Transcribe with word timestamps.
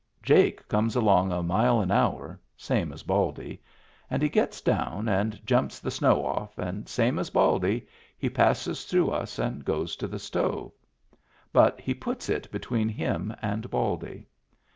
Jake 0.23 0.67
comes 0.67 0.95
along 0.95 1.31
a 1.31 1.43
mile 1.43 1.79
an 1.79 1.91
hour, 1.91 2.41
same 2.57 2.91
as 2.91 3.03
Baldy; 3.03 3.61
and 4.09 4.23
he 4.23 4.29
gets 4.29 4.59
down 4.59 5.07
and 5.07 5.39
jumps 5.45 5.77
the 5.79 5.91
snow 5.91 6.23
o£F, 6.23 6.57
and 6.57 6.89
same 6.89 7.19
as 7.19 7.29
Baldy, 7.29 7.85
he 8.17 8.27
passes 8.27 8.85
through 8.85 9.11
us 9.11 9.37
and 9.37 9.63
goes 9.63 9.95
to 9.97 10.07
the 10.07 10.17
stove. 10.17 10.71
But 11.53 11.79
he 11.79 11.93
puts 11.93 12.29
it 12.29 12.51
between 12.51 12.89
him 12.89 13.31
and 13.43 13.69
Baldy. 13.69 14.25